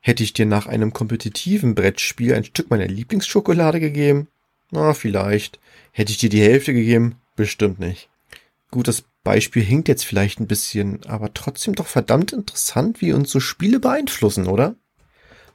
Hätte 0.00 0.22
ich 0.22 0.32
dir 0.32 0.46
nach 0.46 0.68
einem 0.68 0.92
kompetitiven 0.92 1.74
Brettspiel 1.74 2.34
ein 2.34 2.44
Stück 2.44 2.70
meiner 2.70 2.86
Lieblingsschokolade 2.86 3.80
gegeben? 3.80 4.28
Na, 4.70 4.94
vielleicht. 4.94 5.58
Hätte 5.90 6.12
ich 6.12 6.18
dir 6.18 6.30
die 6.30 6.40
Hälfte 6.40 6.72
gegeben? 6.72 7.16
Bestimmt 7.34 7.80
nicht. 7.80 8.08
Gut, 8.70 8.86
das 8.86 9.02
Beispiel 9.24 9.62
hinkt 9.62 9.88
jetzt 9.88 10.04
vielleicht 10.04 10.40
ein 10.40 10.46
bisschen, 10.46 11.04
aber 11.06 11.32
trotzdem 11.32 11.74
doch 11.74 11.86
verdammt 11.86 12.32
interessant, 12.32 13.00
wie 13.00 13.12
uns 13.12 13.30
so 13.30 13.40
Spiele 13.40 13.78
beeinflussen, 13.78 14.46
oder? 14.46 14.74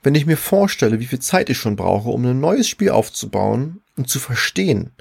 Wenn 0.04 0.16
ich 0.16 0.26
mir 0.26 0.38
vorstelle, 0.38 1.00
wie 1.00 1.06
viel 1.06 1.20
Zeit 1.20 1.50
ich 1.50 1.58
schon 1.58 1.76
brauche, 1.76 2.10
um 2.10 2.26
ein 2.26 2.40
neues 2.40 2.70
Spiel 2.70 2.92
aufzubauen 2.92 3.82
und 3.98 4.10
zu 4.10 4.20
verstehen, 4.20 4.92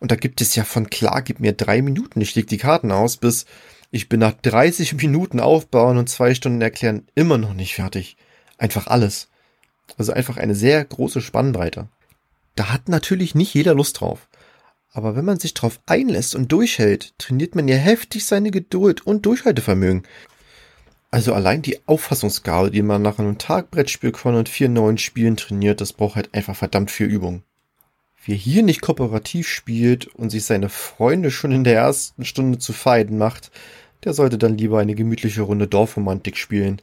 und 0.00 0.10
da 0.10 0.16
gibt 0.16 0.40
es 0.40 0.56
ja 0.56 0.64
von 0.64 0.88
klar, 0.88 1.22
gib 1.22 1.40
mir 1.40 1.52
drei 1.52 1.82
Minuten, 1.82 2.20
ich 2.20 2.34
leg 2.34 2.46
die 2.46 2.56
Karten 2.56 2.90
aus, 2.90 3.18
bis 3.18 3.44
ich 3.90 4.08
bin 4.08 4.20
nach 4.20 4.32
30 4.32 4.94
Minuten 4.94 5.40
aufbauen 5.40 5.98
und 5.98 6.08
zwei 6.08 6.34
Stunden 6.34 6.62
erklären 6.62 7.06
immer 7.14 7.38
noch 7.38 7.54
nicht 7.54 7.74
fertig. 7.74 8.16
Einfach 8.56 8.86
alles. 8.86 9.28
Also 9.98 10.12
einfach 10.12 10.36
eine 10.36 10.54
sehr 10.54 10.84
große 10.84 11.20
Spannbreite. 11.20 11.88
Da 12.54 12.72
hat 12.72 12.88
natürlich 12.88 13.34
nicht 13.34 13.52
jeder 13.52 13.74
Lust 13.74 14.00
drauf. 14.00 14.28
Aber 14.92 15.14
wenn 15.14 15.24
man 15.24 15.38
sich 15.38 15.54
drauf 15.54 15.78
einlässt 15.86 16.34
und 16.34 16.50
durchhält, 16.50 17.16
trainiert 17.18 17.54
man 17.54 17.68
ja 17.68 17.76
heftig 17.76 18.26
seine 18.26 18.50
Geduld 18.50 19.06
und 19.06 19.24
Durchhaltevermögen. 19.24 20.02
Also 21.12 21.34
allein 21.34 21.62
die 21.62 21.78
Auffassungsgabe, 21.86 22.70
die 22.70 22.82
man 22.82 23.02
nach 23.02 23.18
einem 23.18 23.38
Tag 23.38 23.70
Brettspiel 23.70 24.12
und 24.24 24.48
vier 24.48 24.68
neuen 24.68 24.98
Spielen 24.98 25.36
trainiert, 25.36 25.80
das 25.80 25.92
braucht 25.92 26.16
halt 26.16 26.34
einfach 26.34 26.56
verdammt 26.56 26.90
viel 26.90 27.06
Übung. 27.06 27.42
Wer 28.24 28.36
hier 28.36 28.62
nicht 28.62 28.80
kooperativ 28.80 29.48
spielt 29.48 30.06
und 30.06 30.30
sich 30.30 30.44
seine 30.44 30.68
Freunde 30.68 31.30
schon 31.30 31.52
in 31.52 31.64
der 31.64 31.76
ersten 31.76 32.24
Stunde 32.24 32.58
zu 32.58 32.72
Feinden 32.72 33.16
macht, 33.18 33.50
der 34.04 34.12
sollte 34.12 34.38
dann 34.38 34.58
lieber 34.58 34.78
eine 34.78 34.94
gemütliche 34.94 35.42
Runde 35.42 35.66
Dorfromantik 35.66 36.36
spielen. 36.36 36.82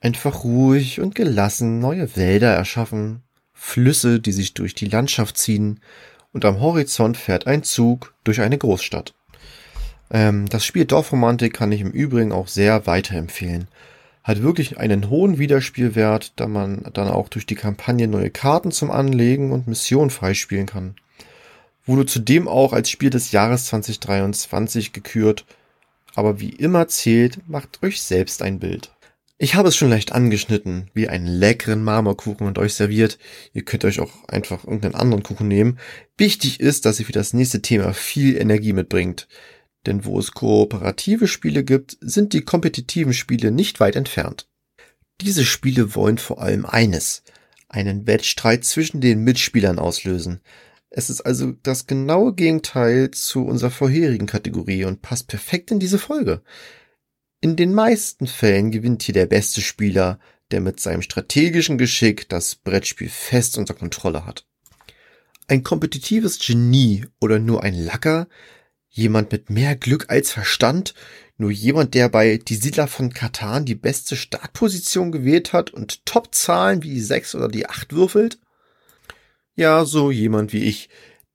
Einfach 0.00 0.44
ruhig 0.44 1.00
und 1.00 1.14
gelassen 1.14 1.78
neue 1.78 2.16
Wälder 2.16 2.52
erschaffen, 2.52 3.22
Flüsse, 3.54 4.18
die 4.18 4.32
sich 4.32 4.54
durch 4.54 4.74
die 4.74 4.86
Landschaft 4.86 5.38
ziehen, 5.38 5.80
und 6.32 6.44
am 6.44 6.60
Horizont 6.60 7.16
fährt 7.16 7.46
ein 7.46 7.62
Zug 7.62 8.14
durch 8.24 8.40
eine 8.40 8.58
Großstadt. 8.58 9.14
Ähm, 10.10 10.48
das 10.48 10.64
Spiel 10.64 10.84
Dorfromantik 10.84 11.54
kann 11.54 11.72
ich 11.72 11.80
im 11.80 11.90
Übrigen 11.90 12.32
auch 12.32 12.48
sehr 12.48 12.86
weiterempfehlen. 12.86 13.68
Hat 14.24 14.42
wirklich 14.42 14.78
einen 14.78 15.10
hohen 15.10 15.38
Wiederspielwert, 15.38 16.34
da 16.36 16.46
man 16.46 16.84
dann 16.92 17.08
auch 17.08 17.28
durch 17.28 17.46
die 17.46 17.56
Kampagne 17.56 18.06
neue 18.06 18.30
Karten 18.30 18.70
zum 18.70 18.90
Anlegen 18.90 19.50
und 19.50 19.66
Missionen 19.66 20.10
freispielen 20.10 20.66
kann. 20.66 20.94
Wurde 21.84 22.06
zudem 22.06 22.46
auch 22.46 22.72
als 22.72 22.88
Spiel 22.88 23.10
des 23.10 23.32
Jahres 23.32 23.66
2023 23.66 24.92
gekürt. 24.92 25.44
Aber 26.14 26.40
wie 26.40 26.50
immer 26.50 26.86
zählt, 26.88 27.48
macht 27.48 27.82
euch 27.82 28.02
selbst 28.02 28.42
ein 28.42 28.60
Bild. 28.60 28.92
Ich 29.42 29.56
habe 29.56 29.70
es 29.70 29.74
schon 29.74 29.90
leicht 29.90 30.12
angeschnitten, 30.12 30.88
wie 30.94 31.08
einen 31.08 31.26
leckeren 31.26 31.82
Marmorkuchen 31.82 32.46
und 32.46 32.60
euch 32.60 32.74
serviert. 32.74 33.18
Ihr 33.52 33.64
könnt 33.64 33.84
euch 33.84 33.98
auch 33.98 34.28
einfach 34.28 34.62
irgendeinen 34.62 34.94
anderen 34.94 35.24
Kuchen 35.24 35.48
nehmen. 35.48 35.80
Wichtig 36.16 36.60
ist, 36.60 36.86
dass 36.86 37.00
ihr 37.00 37.06
für 37.06 37.10
das 37.10 37.32
nächste 37.32 37.60
Thema 37.60 37.92
viel 37.92 38.36
Energie 38.36 38.72
mitbringt. 38.72 39.26
Denn 39.84 40.04
wo 40.04 40.20
es 40.20 40.30
kooperative 40.30 41.26
Spiele 41.26 41.64
gibt, 41.64 41.96
sind 42.00 42.34
die 42.34 42.42
kompetitiven 42.42 43.12
Spiele 43.12 43.50
nicht 43.50 43.80
weit 43.80 43.96
entfernt. 43.96 44.46
Diese 45.20 45.44
Spiele 45.44 45.96
wollen 45.96 46.18
vor 46.18 46.40
allem 46.40 46.64
eines, 46.64 47.24
einen 47.68 48.06
Wettstreit 48.06 48.64
zwischen 48.64 49.00
den 49.00 49.24
Mitspielern 49.24 49.80
auslösen. 49.80 50.40
Es 50.88 51.10
ist 51.10 51.20
also 51.22 51.50
das 51.64 51.88
genaue 51.88 52.36
Gegenteil 52.36 53.10
zu 53.10 53.44
unserer 53.44 53.72
vorherigen 53.72 54.28
Kategorie 54.28 54.84
und 54.84 55.02
passt 55.02 55.26
perfekt 55.26 55.72
in 55.72 55.80
diese 55.80 55.98
Folge. 55.98 56.42
In 57.44 57.56
den 57.56 57.74
meisten 57.74 58.28
Fällen 58.28 58.70
gewinnt 58.70 59.02
hier 59.02 59.14
der 59.14 59.26
beste 59.26 59.62
Spieler, 59.62 60.20
der 60.52 60.60
mit 60.60 60.78
seinem 60.78 61.02
strategischen 61.02 61.76
Geschick 61.76 62.28
das 62.28 62.54
Brettspiel 62.54 63.08
fest 63.08 63.58
unter 63.58 63.74
Kontrolle 63.74 64.24
hat. 64.24 64.46
Ein 65.48 65.64
kompetitives 65.64 66.38
Genie 66.38 67.04
oder 67.20 67.40
nur 67.40 67.64
ein 67.64 67.74
Lacker, 67.74 68.28
jemand 68.90 69.32
mit 69.32 69.50
mehr 69.50 69.74
Glück 69.74 70.08
als 70.08 70.30
Verstand, 70.30 70.94
nur 71.36 71.50
jemand, 71.50 71.94
der 71.94 72.08
bei 72.08 72.36
Die 72.36 72.54
Siedler 72.54 72.86
von 72.86 73.12
Katan 73.12 73.64
die 73.64 73.74
beste 73.74 74.14
Startposition 74.14 75.10
gewählt 75.10 75.52
hat 75.52 75.70
und 75.70 76.06
Topzahlen 76.06 76.84
wie 76.84 76.94
die 76.94 77.00
6 77.00 77.34
oder 77.34 77.48
die 77.48 77.68
8 77.68 77.92
würfelt? 77.92 78.38
Ja, 79.56 79.84
so 79.84 80.12
jemand 80.12 80.52
wie 80.52 80.62
ich, 80.62 80.90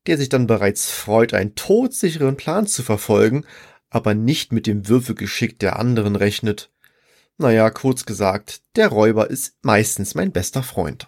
der 0.06 0.18
sich 0.18 0.30
dann 0.30 0.48
bereits 0.48 0.90
freut, 0.90 1.34
einen 1.34 1.56
todsicheren 1.56 2.38
Plan 2.38 2.66
zu 2.66 2.82
verfolgen, 2.82 3.44
aber 3.90 4.14
nicht 4.14 4.52
mit 4.52 4.68
dem 4.68 4.88
Würfelgeschick 4.88 5.60
der 5.60 5.80
anderen 5.80 6.16
rechnet. 6.16 6.72
Naja, 7.38 7.70
kurz 7.70 8.06
gesagt, 8.06 8.62
der 8.76 8.88
Räuber 8.88 9.30
ist 9.30 9.56
meistens 9.62 10.16
mein 10.16 10.32
bester 10.32 10.64
Freund. 10.64 11.08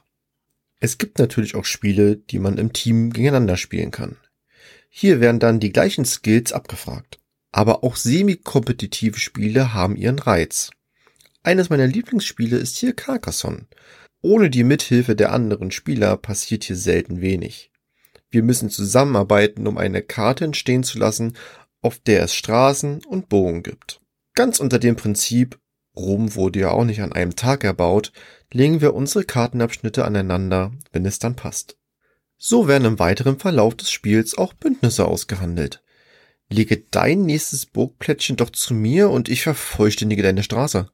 Es 0.80 0.98
gibt 0.98 1.20
natürlich 1.20 1.56
auch 1.56 1.66
Spiele, 1.66 2.16
die 2.16 2.40
man 2.40 2.58
im 2.58 2.72
Team 2.72 3.12
gegeneinander 3.12 3.58
spielen 3.58 3.92
kann. 3.92 4.18
Hier 4.90 5.20
werden 5.20 5.40
dann 5.40 5.60
die 5.60 5.72
gleichen 5.72 6.06
Skills 6.06 6.54
abgefragt. 6.54 7.20
Aber 7.52 7.84
auch 7.84 7.96
semi-kompetitive 7.96 9.20
Spiele 9.20 9.74
haben 9.74 9.96
ihren 9.96 10.20
Reiz. 10.20 10.70
Eines 11.42 11.70
meiner 11.70 11.88
Lieblingsspiele 11.88 12.58
ist 12.58 12.78
hier 12.78 12.94
Carcassonne. 12.94 13.66
Ohne 14.22 14.50
die 14.50 14.64
Mithilfe 14.64 15.16
der 15.16 15.32
anderen 15.32 15.72
Spieler 15.72 16.16
passiert 16.18 16.64
hier 16.66 16.76
selten 16.76 17.22
wenig. 17.22 17.72
Wir 18.30 18.44
müssen 18.44 18.70
zusammenarbeiten, 18.70 19.66
um 19.66 19.78
eine 19.78 20.04
Karte 20.04 20.46
entstehen 20.46 20.84
zu 20.84 21.00
lassen 21.00 21.34
auf 21.82 22.00
der 22.00 22.24
es 22.24 22.36
Straßen 22.36 23.04
und 23.06 23.30
Bogen 23.30 23.64
gibt. 23.64 24.02
Ganz 24.36 24.60
unter 24.60 24.80
dem 24.80 24.96
Prinzip, 24.96 25.60
Rom 25.96 26.36
wurde 26.36 26.60
ja 26.60 26.72
auch 26.72 26.86
nicht 26.86 27.02
an 27.02 27.14
einem 27.14 27.36
Tag 27.36 27.64
erbaut, 27.64 28.12
legen 28.52 28.82
wir 28.82 28.94
unsere 28.94 29.24
Kartenabschnitte 29.24 30.06
aneinander, 30.06 30.72
wenn 30.92 31.06
es 31.06 31.20
dann 31.20 31.36
passt. 31.36 31.78
So 32.38 32.68
werden 32.68 32.86
im 32.86 33.00
weiteren 33.00 33.38
Verlauf 33.38 33.76
des 33.76 33.92
Spiels 33.92 34.38
auch 34.38 34.54
Bündnisse 34.54 35.06
ausgehandelt. 35.06 35.84
Lege 36.50 36.78
dein 36.90 37.24
nächstes 37.24 37.66
Burgplättchen 37.66 38.38
doch 38.38 38.50
zu 38.50 38.74
mir 38.74 39.10
und 39.10 39.30
ich 39.30 39.44
vervollständige 39.44 40.24
deine 40.24 40.42
Straße. 40.42 40.90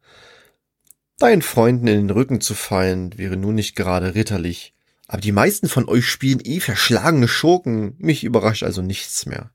Deinen 1.18 1.42
Freunden 1.42 1.88
in 1.88 2.08
den 2.08 2.10
Rücken 2.10 2.42
zu 2.42 2.56
fallen, 2.56 3.18
wäre 3.18 3.38
nun 3.38 3.56
nicht 3.56 3.76
gerade 3.76 4.16
ritterlich. 4.16 4.74
Aber 5.08 5.22
die 5.22 5.32
meisten 5.32 5.70
von 5.70 5.88
euch 5.88 6.08
spielen 6.08 6.42
eh 6.44 6.60
verschlagene 6.60 7.28
Schurken, 7.28 7.96
mich 8.00 8.24
überrascht 8.24 8.64
also 8.64 8.82
nichts 8.82 9.26
mehr. 9.26 9.52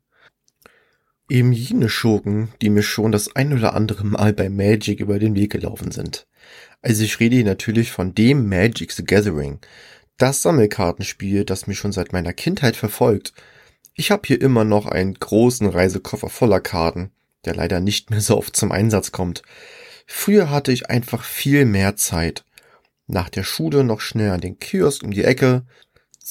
Eben 1.31 1.53
jene 1.53 1.87
Schurken, 1.87 2.49
die 2.61 2.69
mir 2.69 2.83
schon 2.83 3.13
das 3.13 3.37
ein 3.37 3.53
oder 3.53 3.73
andere 3.73 4.05
Mal 4.05 4.33
bei 4.33 4.49
Magic 4.49 4.99
über 4.99 5.17
den 5.17 5.33
Weg 5.33 5.53
gelaufen 5.53 5.89
sind. 5.89 6.27
Also 6.81 7.05
ich 7.05 7.21
rede 7.21 7.37
hier 7.37 7.45
natürlich 7.45 7.93
von 7.93 8.13
dem 8.13 8.49
Magic 8.49 8.91
the 8.91 9.05
Gathering. 9.05 9.59
Das 10.17 10.41
Sammelkartenspiel, 10.41 11.45
das 11.45 11.67
mich 11.67 11.77
schon 11.77 11.93
seit 11.93 12.11
meiner 12.11 12.33
Kindheit 12.33 12.75
verfolgt. 12.75 13.31
Ich 13.93 14.11
habe 14.11 14.23
hier 14.25 14.41
immer 14.41 14.65
noch 14.65 14.87
einen 14.87 15.13
großen 15.13 15.67
Reisekoffer 15.67 16.27
voller 16.27 16.59
Karten, 16.59 17.11
der 17.45 17.55
leider 17.55 17.79
nicht 17.79 18.09
mehr 18.09 18.19
so 18.19 18.37
oft 18.37 18.53
zum 18.53 18.73
Einsatz 18.73 19.13
kommt. 19.13 19.41
Früher 20.05 20.49
hatte 20.49 20.73
ich 20.73 20.89
einfach 20.89 21.23
viel 21.23 21.63
mehr 21.63 21.95
Zeit. 21.95 22.43
Nach 23.07 23.29
der 23.29 23.43
Schule 23.43 23.85
noch 23.85 24.01
schnell 24.01 24.31
an 24.31 24.41
den 24.41 24.59
Kiosk 24.59 25.01
um 25.01 25.11
die 25.11 25.23
Ecke, 25.23 25.63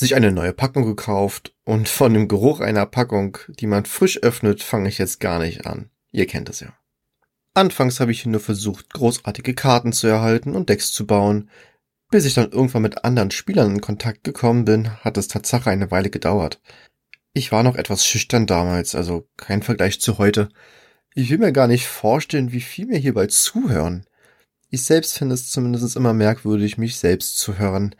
sich 0.00 0.14
eine 0.14 0.33
neue 0.33 0.52
Packung 0.52 0.85
gekauft 0.85 1.54
und 1.64 1.88
von 1.88 2.12
dem 2.14 2.26
Geruch 2.26 2.61
einer 2.61 2.87
Packung, 2.87 3.38
die 3.49 3.66
man 3.66 3.85
frisch 3.85 4.19
öffnet, 4.23 4.62
fange 4.62 4.88
ich 4.88 4.99
jetzt 4.99 5.21
gar 5.21 5.38
nicht 5.38 5.66
an. 5.66 5.90
Ihr 6.11 6.26
kennt 6.26 6.49
es 6.49 6.61
ja. 6.61 6.75
Anfangs 7.52 8.00
habe 8.00 8.11
ich 8.11 8.25
nur 8.25 8.40
versucht, 8.40 8.90
großartige 8.92 9.54
Karten 9.54 9.92
zu 9.92 10.07
erhalten 10.07 10.54
und 10.54 10.69
Decks 10.69 10.92
zu 10.92 11.07
bauen. 11.07 11.50
Bis 12.11 12.25
ich 12.25 12.35
dann 12.35 12.50
irgendwann 12.50 12.83
mit 12.83 13.04
anderen 13.04 13.30
Spielern 13.30 13.73
in 13.75 13.80
Kontakt 13.80 14.25
gekommen 14.25 14.64
bin, 14.64 14.90
hat 15.04 15.16
es 15.19 15.28
Tatsache 15.28 15.71
eine 15.71 15.90
Weile 15.90 16.11
gedauert. 16.11 16.61
Ich 17.33 17.52
war 17.52 17.62
noch 17.62 17.76
etwas 17.76 18.04
schüchtern 18.04 18.47
damals, 18.47 18.95
also 18.95 19.28
kein 19.37 19.62
Vergleich 19.62 20.00
zu 20.00 20.19
heute. 20.19 20.49
Ich 21.14 21.30
will 21.30 21.38
mir 21.38 21.52
gar 21.52 21.69
nicht 21.69 21.87
vorstellen, 21.87 22.52
wie 22.52 22.61
viel 22.61 22.87
mir 22.87 22.99
hierbei 22.99 23.26
zuhören. 23.26 24.07
Ich 24.71 24.83
selbst 24.85 25.19
finde 25.19 25.35
es 25.35 25.50
zumindest 25.50 25.95
immer 25.95 26.14
merkwürdig, 26.14 26.78
mich 26.78 26.97
selbst 26.97 27.38
zu 27.38 27.59
hören. 27.59 27.95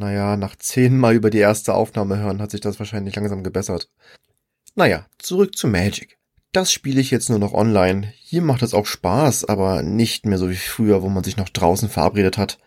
Naja, 0.00 0.38
nach 0.38 0.56
zehnmal 0.56 1.14
über 1.14 1.28
die 1.28 1.40
erste 1.40 1.74
Aufnahme 1.74 2.16
hören 2.16 2.40
hat 2.40 2.50
sich 2.52 2.62
das 2.62 2.78
wahrscheinlich 2.78 3.16
langsam 3.16 3.44
gebessert. 3.44 3.90
Naja, 4.74 5.06
zurück 5.18 5.58
zu 5.58 5.68
Magic. 5.68 6.16
Das 6.52 6.72
spiele 6.72 7.02
ich 7.02 7.10
jetzt 7.10 7.28
nur 7.28 7.38
noch 7.38 7.52
online. 7.52 8.10
Hier 8.16 8.40
macht 8.40 8.62
es 8.62 8.72
auch 8.72 8.86
Spaß, 8.86 9.44
aber 9.44 9.82
nicht 9.82 10.24
mehr 10.24 10.38
so 10.38 10.48
wie 10.48 10.56
früher, 10.56 11.02
wo 11.02 11.10
man 11.10 11.22
sich 11.22 11.36
noch 11.36 11.50
draußen 11.50 11.90
verabredet 11.90 12.38
hat. 12.38 12.58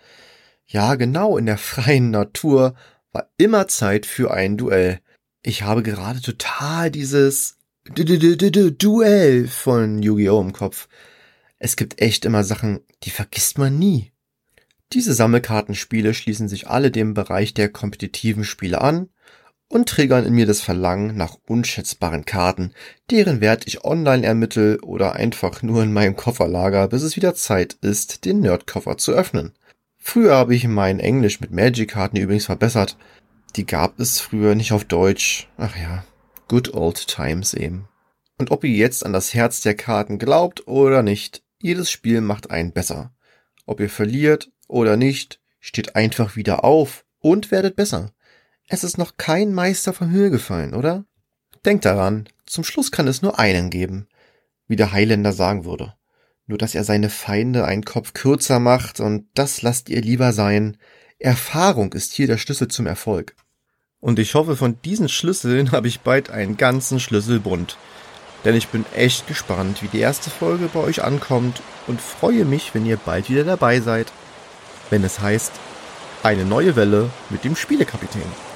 Ja, 0.67 0.93
genau, 0.93 1.35
in 1.37 1.47
der 1.47 1.57
freien 1.57 2.11
Natur 2.11 2.75
war 3.11 3.31
immer 3.37 3.67
Zeit 3.67 4.05
für 4.05 4.31
ein 4.31 4.55
Duell. 4.55 4.99
Ich 5.41 5.63
habe 5.63 5.81
gerade 5.81 6.21
total 6.21 6.91
dieses 6.91 7.57
Duell 7.95 9.47
von 9.47 10.03
Yu-Gi-Oh! 10.03 10.39
im 10.39 10.53
Kopf. 10.53 10.87
Es 11.57 11.77
gibt 11.77 11.99
echt 11.99 12.25
immer 12.25 12.43
Sachen, 12.43 12.81
die 13.01 13.09
vergisst 13.09 13.57
man 13.57 13.79
nie. 13.79 14.12
Diese 14.93 15.15
Sammelkartenspiele 15.15 16.13
schließen 16.13 16.47
sich 16.47 16.67
alle 16.67 16.91
dem 16.91 17.15
Bereich 17.15 17.55
der 17.55 17.69
kompetitiven 17.69 18.43
Spiele 18.43 18.79
an 18.79 19.09
und 19.67 19.89
triggern 19.89 20.23
in 20.23 20.35
mir 20.35 20.45
das 20.45 20.61
Verlangen 20.61 21.17
nach 21.17 21.35
unschätzbaren 21.47 22.25
Karten, 22.25 22.73
deren 23.09 23.41
Wert 23.41 23.65
ich 23.65 23.83
online 23.85 24.23
ermittle 24.23 24.79
oder 24.81 25.13
einfach 25.13 25.63
nur 25.63 25.81
in 25.81 25.93
meinem 25.93 26.15
Koffer 26.15 26.47
lager, 26.47 26.89
bis 26.89 27.01
es 27.01 27.15
wieder 27.15 27.33
Zeit 27.33 27.73
ist, 27.81 28.25
den 28.25 28.41
Nerdkoffer 28.41 28.97
zu 28.97 29.13
öffnen. 29.13 29.53
Früher 29.97 30.35
habe 30.35 30.53
ich 30.53 30.67
mein 30.67 30.99
Englisch 30.99 31.41
mit 31.41 31.49
Magic-Karten 31.49 32.17
übrigens 32.17 32.45
verbessert. 32.45 32.95
Die 33.55 33.65
gab 33.65 33.99
es 33.99 34.19
früher 34.19 34.53
nicht 34.53 34.73
auf 34.73 34.85
Deutsch. 34.85 35.47
Ach 35.57 35.75
ja, 35.75 36.05
good 36.47 36.71
old 36.75 37.07
times 37.07 37.55
eben. 37.55 37.87
Und 38.37 38.51
ob 38.51 38.63
ihr 38.63 38.69
jetzt 38.69 39.03
an 39.03 39.13
das 39.13 39.33
Herz 39.33 39.61
der 39.61 39.73
Karten 39.73 40.19
glaubt 40.19 40.67
oder 40.67 41.01
nicht, 41.01 41.41
jedes 41.59 41.89
Spiel 41.89 42.21
macht 42.21 42.51
einen 42.51 42.73
besser. 42.73 43.11
Ob 43.65 43.79
ihr 43.79 43.89
verliert 43.89 44.51
oder 44.67 44.97
nicht, 44.97 45.39
steht 45.59 45.95
einfach 45.95 46.35
wieder 46.35 46.63
auf 46.63 47.05
und 47.19 47.51
werdet 47.51 47.75
besser. 47.75 48.11
Es 48.67 48.83
ist 48.83 48.97
noch 48.97 49.17
kein 49.17 49.53
Meister 49.53 49.93
vom 49.93 50.09
Himmel 50.09 50.29
gefallen, 50.29 50.73
oder? 50.73 51.05
Denkt 51.65 51.85
daran, 51.85 52.27
zum 52.45 52.63
Schluss 52.63 52.91
kann 52.91 53.07
es 53.07 53.21
nur 53.21 53.39
einen 53.39 53.69
geben, 53.69 54.07
wie 54.67 54.75
der 54.75 54.91
Highlander 54.91 55.31
sagen 55.31 55.65
würde. 55.65 55.93
Nur 56.45 56.57
dass 56.57 56.75
er 56.75 56.83
seine 56.83 57.09
Feinde 57.09 57.65
einen 57.65 57.85
Kopf 57.85 58.13
kürzer 58.13 58.59
macht 58.59 58.99
und 58.99 59.27
das 59.33 59.61
lasst 59.61 59.89
ihr 59.89 60.01
lieber 60.01 60.33
sein. 60.33 60.77
Erfahrung 61.19 61.93
ist 61.93 62.11
hier 62.11 62.27
der 62.27 62.37
Schlüssel 62.37 62.67
zum 62.67 62.85
Erfolg. 62.85 63.35
Und 64.01 64.19
ich 64.19 64.35
hoffe, 64.35 64.57
von 64.57 64.81
diesen 64.83 65.07
Schlüsseln 65.07 65.71
habe 65.71 65.87
ich 65.87 66.01
bald 66.01 66.29
einen 66.29 66.57
ganzen 66.57 66.99
Schlüsselbund. 66.99 67.77
Denn 68.43 68.55
ich 68.55 68.67
bin 68.67 68.85
echt 68.93 69.27
gespannt, 69.27 69.81
wie 69.81 69.87
die 69.87 69.99
erste 69.99 70.29
Folge 70.29 70.69
bei 70.73 70.81
euch 70.81 71.01
ankommt 71.01 71.61
und 71.87 72.01
freue 72.01 72.43
mich, 72.43 72.73
wenn 72.73 72.85
ihr 72.85 72.97
bald 72.97 73.29
wieder 73.29 73.45
dabei 73.45 73.79
seid, 73.79 74.11
wenn 74.89 75.03
es 75.03 75.19
heißt, 75.19 75.51
eine 76.23 76.45
neue 76.45 76.75
Welle 76.75 77.09
mit 77.29 77.43
dem 77.43 77.55
Spielekapitän. 77.55 78.52